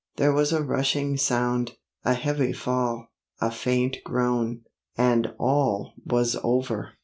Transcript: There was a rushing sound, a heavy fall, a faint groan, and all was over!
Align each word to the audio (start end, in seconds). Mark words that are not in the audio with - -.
There 0.15 0.33
was 0.33 0.51
a 0.51 0.63
rushing 0.63 1.15
sound, 1.17 1.73
a 2.03 2.15
heavy 2.15 2.53
fall, 2.53 3.09
a 3.39 3.51
faint 3.51 3.97
groan, 4.03 4.63
and 4.97 5.35
all 5.37 5.93
was 6.03 6.35
over! 6.43 6.93